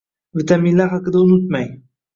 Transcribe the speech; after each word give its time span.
Vitaminlar 0.39 0.91
haqida 0.97 1.25
unutmang. 1.29 1.71